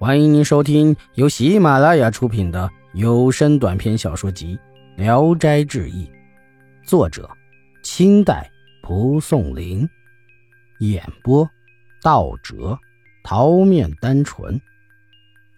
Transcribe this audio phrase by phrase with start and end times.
[0.00, 4.56] 欢迎您收听由喜马拉雅出品的有声短篇小说集
[4.96, 6.06] 《聊斋志异》，
[6.88, 7.28] 作者：
[7.82, 8.48] 清代
[8.80, 9.88] 蒲松龄，
[10.78, 11.50] 演播：
[12.00, 12.78] 道哲、
[13.24, 14.60] 桃面单纯，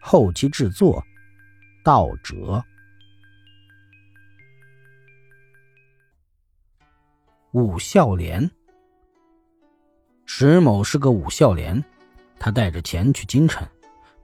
[0.00, 1.04] 后期制作：
[1.84, 2.64] 道哲。
[7.52, 8.50] 武孝廉，
[10.25, 11.84] 石某是个武孝廉，
[12.38, 13.68] 他带着钱去京城。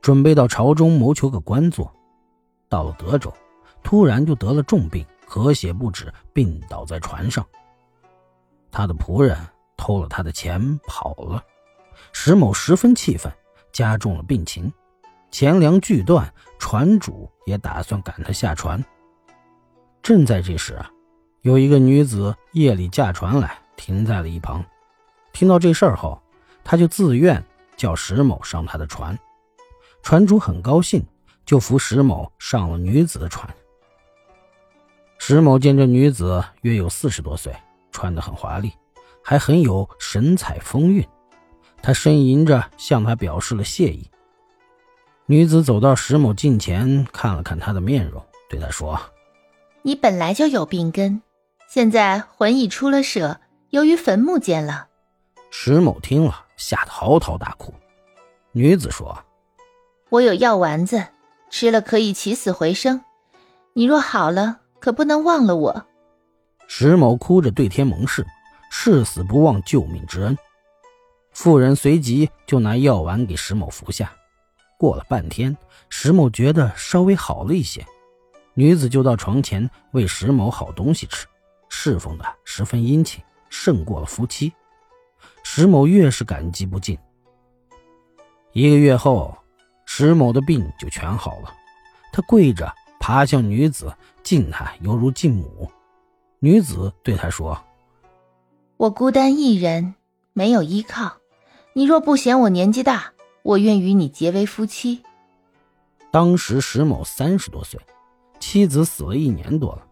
[0.07, 1.93] 准备到朝中谋求个官做，
[2.69, 3.35] 到了德州，
[3.83, 7.45] 突然就得了重病，咳血不止，病倒在船上。
[8.71, 9.37] 他的仆人
[9.77, 11.43] 偷了他的钱跑了，
[12.13, 13.33] 石某十分气愤，
[13.73, 14.73] 加重了病情，
[15.33, 18.81] 钱粮俱断，船主也打算赶他下船。
[20.05, 20.89] 正在这时啊，
[21.41, 24.65] 有一个女子夜里驾船来，停在了一旁。
[25.33, 26.23] 听到这事儿后，
[26.63, 27.45] 他就自愿
[27.77, 29.19] 叫石某上他的船。
[30.03, 31.05] 船主很高兴，
[31.45, 33.49] 就扶石某上了女子的船。
[35.19, 37.53] 石某见这女子约有四十多岁，
[37.91, 38.73] 穿得很华丽，
[39.23, 41.05] 还很有神采风韵。
[41.83, 44.09] 他呻吟着向她表示了谢意。
[45.27, 49.01] 女子走到石某近前，看了看他的面容，对他说
[49.83, 51.21] ：“你本来就有病根，
[51.69, 54.87] 现在魂已出了舍，由于坟墓见了。”
[55.51, 57.75] 石某听了，吓得嚎啕大哭。
[58.53, 59.19] 女子说。
[60.09, 61.05] 我有药丸子，
[61.51, 63.03] 吃了可以起死回生。
[63.73, 65.87] 你若好了，可不能忘了我。
[66.69, 68.25] 石某哭着对天盟誓，
[68.71, 70.39] 誓死不忘救命之恩。
[71.33, 74.13] 妇人随即就拿药丸给石某服下。
[74.79, 75.57] 过了半天，
[75.89, 77.85] 石某觉得稍微好了一些，
[78.55, 81.27] 女子就到床前喂石某好东西吃，
[81.69, 84.53] 侍奉的十分殷勤，胜过了夫妻。
[85.43, 86.97] 石某越是感激不尽。
[88.53, 89.37] 一个月后。
[89.87, 91.55] 石某的病就全好了，
[92.13, 92.71] 他跪着
[93.01, 93.91] 爬向女子，
[94.23, 95.71] 敬她犹如敬母。
[96.41, 97.59] 女子对他说
[98.77, 99.95] ：“我孤单一人，
[100.35, 101.17] 没有依靠。
[101.73, 105.03] 你若不嫌我年纪大，我愿与你结为夫妻。”
[106.13, 107.81] 当时石某三十多岁，
[108.39, 109.87] 妻子死了一年多了。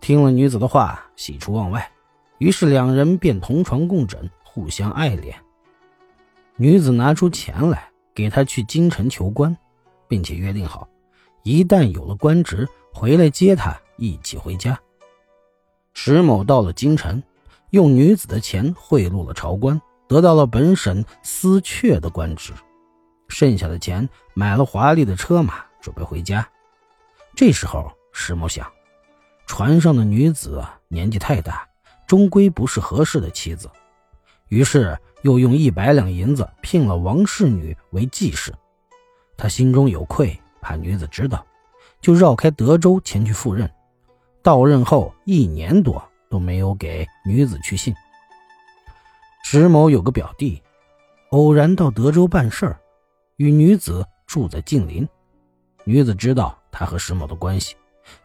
[0.00, 1.90] 听了女子的话，喜出望外，
[2.38, 5.36] 于是两人便同床共枕，互相爱恋。
[6.56, 7.90] 女子拿出钱来。
[8.18, 9.56] 给他去京城求官，
[10.08, 10.88] 并且约定好，
[11.44, 14.76] 一旦有了官职，回来接他一起回家。
[15.94, 17.22] 石某到了京城，
[17.70, 22.52] 用女子的钱贿赂了朝官，得到了本省司阙的官职，
[23.28, 26.44] 剩下的钱买了华丽的车马，准备回家。
[27.36, 28.68] 这时候，石某想，
[29.46, 31.64] 船上的女子年纪太大，
[32.04, 33.70] 终归不是合适的妻子，
[34.48, 34.98] 于是。
[35.22, 38.54] 又用一百两银子聘了王氏女为继室，
[39.36, 41.44] 他心中有愧，怕女子知道，
[42.00, 43.68] 就绕开德州前去赴任。
[44.42, 47.94] 到任后一年多都没有给女子去信。
[49.42, 50.62] 石某有个表弟，
[51.30, 52.80] 偶然到德州办事儿，
[53.36, 55.06] 与女子住在近邻。
[55.84, 57.74] 女子知道他和石某的关系，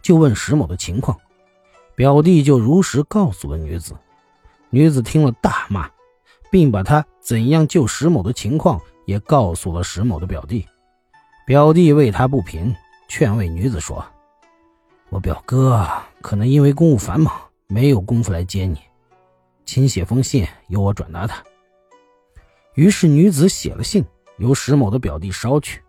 [0.02, 1.18] 就问石某的情况，
[1.96, 3.96] 表弟就如实告诉了女子。
[4.70, 5.90] 女子听了大骂。
[6.54, 10.64] 并把他怎样救石某的情况也告诉了石某的表弟，
[11.48, 12.72] 表弟为他不平，
[13.08, 14.06] 劝慰女子说
[15.10, 15.84] ：“我表哥
[16.22, 17.34] 可能因为公务繁忙，
[17.66, 18.78] 没有功夫来接你，
[19.66, 21.44] 请写封信由我转达他。”
[22.76, 24.06] 于是女子写了信，
[24.38, 25.82] 由石某的表弟捎去。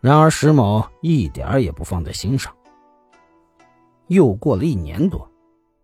[0.00, 2.50] 然而石某一点也不放在心上。
[4.06, 5.30] 又过了一年多，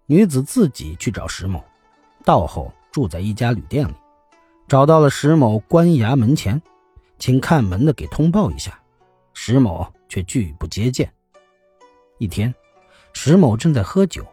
[0.06, 1.62] 女子自己去找石某，
[2.24, 2.72] 到后。
[2.92, 3.94] 住在一家旅店里，
[4.68, 6.60] 找到了石某关衙门前，
[7.18, 8.78] 请看门的给通报一下。
[9.32, 11.10] 石某却拒不接见。
[12.18, 12.54] 一天，
[13.14, 14.24] 石某正在喝酒，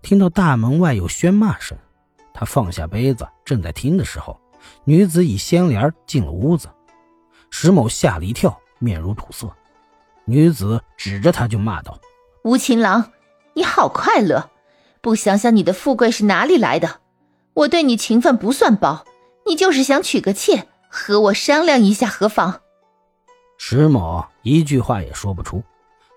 [0.00, 1.76] 听到大门外有喧骂声，
[2.32, 4.40] 他放下杯子，正在听的时候，
[4.84, 6.68] 女子以掀帘进了屋子。
[7.50, 9.52] 石某吓了一跳，面如土色。
[10.24, 11.98] 女子指着他就骂道
[12.44, 13.12] ：“无情郎，
[13.54, 14.50] 你好快乐，
[15.02, 17.00] 不想想你的富贵是哪里来的？”
[17.54, 19.04] 我对你情分不算薄，
[19.46, 22.60] 你就是想娶个妾，和我商量一下何妨？
[23.58, 25.62] 石某一句话也说不出。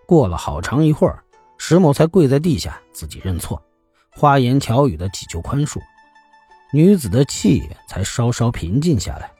[0.07, 1.23] 过了好长一会儿，
[1.57, 3.61] 石某才跪在地下自己认错，
[4.09, 5.79] 花言巧语的祈求宽恕，
[6.73, 9.31] 女子的气才稍稍平静下来。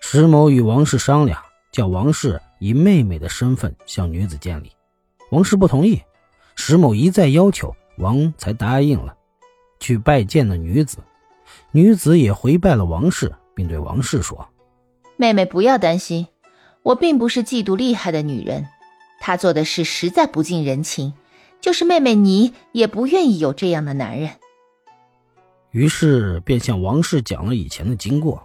[0.00, 1.42] 石某与王氏商量，
[1.72, 4.70] 叫王氏以妹妹的身份向女子见礼，
[5.32, 6.00] 王氏不同意，
[6.54, 9.16] 石某一再要求，王才答应了。
[9.80, 10.98] 去拜见了女子，
[11.72, 14.48] 女子也回拜了王氏，并对王氏说
[15.16, 16.26] ：“妹妹不要担心，
[16.82, 18.66] 我并不是嫉妒厉害的女人，
[19.20, 21.12] 她做的事实在不近人情，
[21.60, 24.30] 就是妹妹你也不愿意有这样的男人。
[25.70, 28.42] 于是便向王氏讲了以前的经过。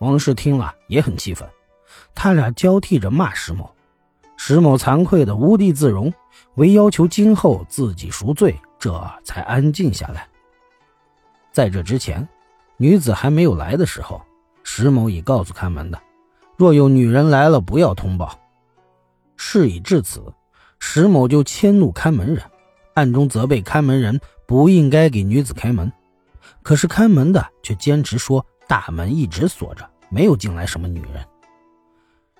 [0.00, 1.48] 王氏听了也很气愤，
[2.14, 3.70] 他俩交替着骂石某。
[4.36, 6.12] 石某惭愧的无地自容，
[6.54, 8.92] 唯要求今后自己赎罪，这
[9.24, 10.28] 才安静下来。
[11.52, 12.26] 在这之前，
[12.80, 14.22] 女子还没有来的时候，
[14.62, 16.00] 石某已告诉看门的，
[16.56, 18.38] 若有女人来了，不要通报。
[19.36, 20.22] 事已至此，
[20.78, 22.40] 石某就迁怒看门人，
[22.94, 25.92] 暗中责备看门人不应该给女子开门。
[26.62, 31.26] 可是看门的却坚持说大门一直锁着，没有进来什么女人。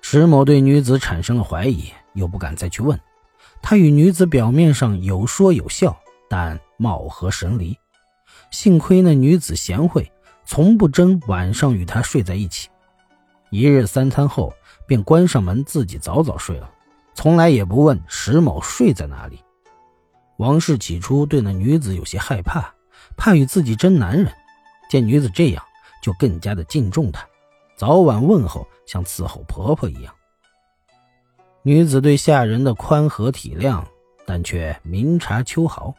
[0.01, 2.97] 石某对女子产生了怀疑，又不敢再去问。
[3.61, 5.99] 他与女子表面上有说有笑，
[6.29, 7.77] 但貌合神离。
[8.51, 10.09] 幸亏那女子贤惠，
[10.49, 12.69] 从不争晚上与他睡在一起。
[13.51, 14.51] 一日三餐后，
[14.87, 16.67] 便关上门，自己早早睡了，
[17.13, 19.43] 从来也不问石某睡在哪里。
[20.37, 22.73] 王氏起初对那女子有些害怕，
[23.15, 24.33] 怕与自己争男人。
[24.89, 25.63] 见女子这样，
[26.01, 27.23] 就更加的敬重她。
[27.75, 30.11] 早晚问候，像伺候婆婆一样。
[31.61, 33.83] 女子对下人的宽和体谅，
[34.25, 35.93] 但却明察秋毫。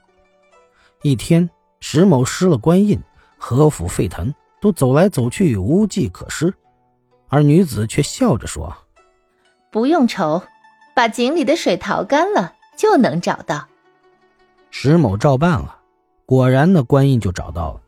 [1.02, 1.48] 一天，
[1.78, 3.00] 石某失了官印，
[3.42, 6.52] 合府沸腾，都走来走去，无计可施。
[7.28, 8.76] 而女子却笑着说
[9.72, 10.42] ：“不用愁，
[10.94, 13.66] 把井里的水淘干了，就能找到。”
[14.70, 15.80] 石某照办了，
[16.26, 17.80] 果然那官印就找到了。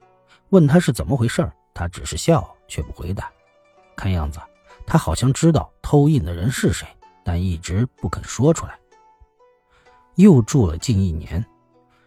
[0.49, 3.31] 问他是怎么回事，他只是笑，却不回答。
[3.95, 4.41] 看样子，
[4.87, 6.89] 他好像知道偷印的人是谁，
[7.23, 8.79] 但一直不肯说出来。
[10.15, 11.45] 又住了近一年，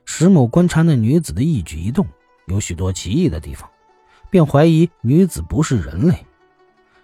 [0.03, 2.05] 石某观察那女子的一举一动，
[2.45, 3.69] 有许多奇异的地方，
[4.29, 6.25] 便怀疑女子不是人类。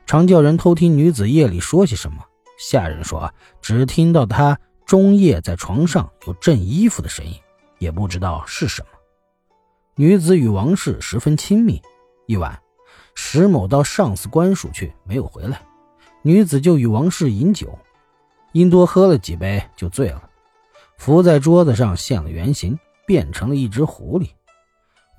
[0.05, 2.23] 常叫人偷听女子夜里说些什么。
[2.57, 7.33] 下人说，只听到她中夜在床上有震衣服的声音，
[7.79, 8.87] 也不知道是什么。
[9.95, 11.81] 女子与王氏十分亲密，
[12.27, 12.61] 一晚。
[13.15, 15.61] 石某到上司官署去，没有回来。
[16.21, 17.77] 女子就与王氏饮酒，
[18.51, 20.29] 因多喝了几杯就醉了，
[20.97, 24.29] 伏在桌子上现了原形，变成了一只狐狸。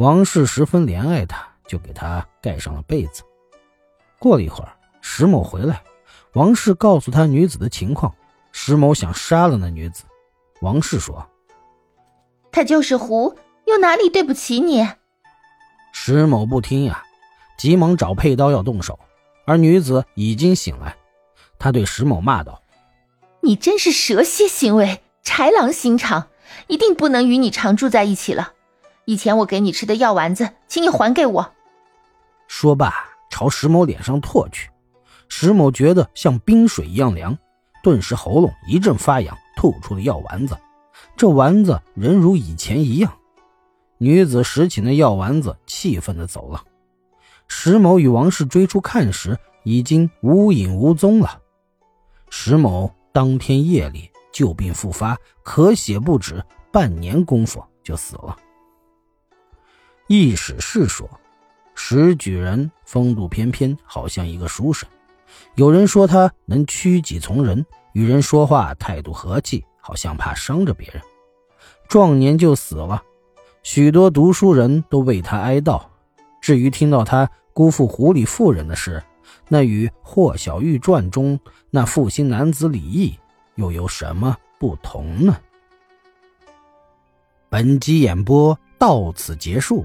[0.03, 3.23] 王氏十分怜爱他，就给他盖上了被子。
[4.19, 5.81] 过了一会儿，石某回来，
[6.33, 8.13] 王氏告诉他女子的情况。
[8.51, 10.03] 石某想杀了那女子，
[10.61, 11.25] 王氏说
[12.51, 13.39] ：“她就是胡，
[13.69, 14.85] 又哪里对不起你？”
[15.95, 17.05] 石某不听呀。
[17.57, 18.99] 急忙找佩刀要动手，
[19.47, 20.97] 而女子已经醒来。
[21.61, 22.61] 他对石某骂道
[23.43, 26.27] ：“你真是蛇蝎行为，豺狼心肠，
[26.67, 28.55] 一定不能与你常住在一起了。
[29.05, 31.53] 以前我给你吃的药丸子，请你还给我。”
[32.49, 32.93] 说罢，
[33.31, 34.71] 朝石某脸上唾去。
[35.29, 37.37] 石某觉得像冰水一样凉，
[37.83, 40.57] 顿时喉咙一阵发痒，吐出了药丸子。
[41.17, 43.13] 这丸子仍如以前一样。
[43.99, 46.63] 女子拾起那药丸子，气愤的走了。
[47.49, 51.41] 石某与王氏追出看时，已经无影无踪了。
[52.29, 58.37] 石某当天夜里旧病复发，咳血不止，半年功夫就死了。
[60.07, 61.09] 易史是说，
[61.75, 64.89] 石举人风度翩翩，好像一个书生；
[65.55, 71.03] 有人说他能屈己从人，与人说话态度和气，好像怕伤着别人。
[71.89, 73.03] 壮年就死了，
[73.63, 75.83] 许多读书人都为他哀悼。
[76.41, 77.29] 至于听到他。
[77.55, 79.05] 辜负狐狸妇人的事，
[79.47, 83.15] 那与《霍小玉传》中那负心男子李毅
[83.57, 85.37] 又有什么不同呢？
[87.51, 89.85] 本集演播到此结束，